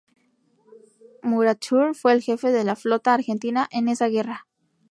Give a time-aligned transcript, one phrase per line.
[1.21, 4.47] Murature fue el jefe de la flota argentina en esa guerra.